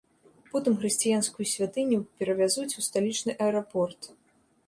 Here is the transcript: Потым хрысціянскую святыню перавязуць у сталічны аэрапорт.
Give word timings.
Потым 0.53 0.77
хрысціянскую 0.83 1.45
святыню 1.51 1.99
перавязуць 2.23 2.77
у 2.81 2.87
сталічны 2.87 3.31
аэрапорт. 3.49 4.01